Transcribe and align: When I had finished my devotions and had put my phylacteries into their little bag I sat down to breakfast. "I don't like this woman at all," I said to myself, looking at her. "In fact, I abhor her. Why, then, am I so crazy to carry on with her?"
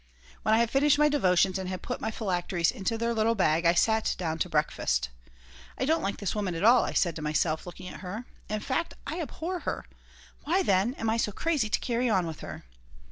When 0.41 0.55
I 0.55 0.57
had 0.57 0.71
finished 0.71 0.97
my 0.97 1.09
devotions 1.09 1.59
and 1.59 1.69
had 1.69 1.83
put 1.83 2.01
my 2.01 2.09
phylacteries 2.09 2.71
into 2.71 2.97
their 2.97 3.13
little 3.13 3.35
bag 3.35 3.67
I 3.67 3.75
sat 3.75 4.15
down 4.17 4.39
to 4.39 4.49
breakfast. 4.49 5.09
"I 5.77 5.85
don't 5.85 6.01
like 6.01 6.17
this 6.17 6.33
woman 6.33 6.55
at 6.55 6.63
all," 6.63 6.83
I 6.83 6.93
said 6.93 7.15
to 7.17 7.21
myself, 7.21 7.67
looking 7.67 7.87
at 7.87 7.99
her. 7.99 8.25
"In 8.49 8.61
fact, 8.61 8.95
I 9.05 9.21
abhor 9.21 9.59
her. 9.59 9.85
Why, 10.43 10.63
then, 10.63 10.95
am 10.95 11.11
I 11.11 11.17
so 11.17 11.31
crazy 11.31 11.69
to 11.69 11.79
carry 11.79 12.09
on 12.09 12.25
with 12.25 12.39
her?" 12.39 12.63